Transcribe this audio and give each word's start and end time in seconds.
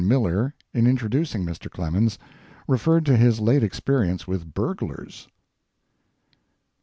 Miller, 0.03 0.51
in 0.73 0.87
introducing 0.87 1.45
Mr. 1.45 1.69
Clemens, 1.69 2.17
referred 2.67 3.05
to 3.05 3.15
his 3.15 3.39
late 3.39 3.61
experience 3.61 4.27
with 4.27 4.51
burglars. 4.51 5.27